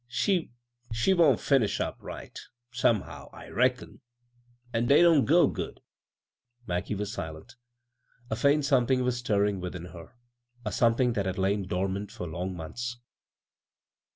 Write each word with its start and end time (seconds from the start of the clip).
"She 0.07 0.49
wa'n't 1.13 1.39
finished 1.39 1.79
up 1.79 1.99
right, 2.01 2.35
somehow, 2.71 3.29
I 3.31 3.49
reckon, 3.49 4.01
an' 4.73 4.87
dey 4.87 5.03
don't 5.03 5.25
go 5.25 5.45
good." 5.45 5.79
Maggie 6.65 6.95
was 6.95 7.13
silent 7.13 7.55
A 8.31 8.35
faint 8.35 8.65
something 8.65 9.03
was 9.03 9.17
stirring 9.19 9.59
within 9.59 9.85
her— 9.93 10.15
a 10.65 10.71
something 10.71 11.13
that 11.13 11.27
had 11.27 11.35
Iain 11.37 11.67
dormant 11.67 12.11
for 12.11 12.25
long 12.27 12.55
months. 12.55 12.97